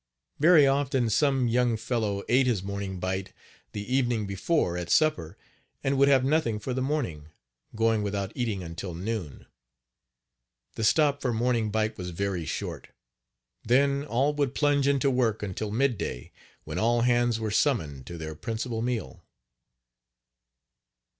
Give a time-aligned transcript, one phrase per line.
[0.39, 3.33] Very often some young fellow ate his morning bite
[3.71, 5.37] the evening before at supper
[5.83, 7.27] and would have nothing for the morning,
[7.75, 9.45] going without eating until noon.
[10.73, 12.87] The stop for morning bite was very short;
[13.63, 16.31] then all would plunge into work until mid day,
[16.63, 19.23] when all hands were summoned to their principal meal.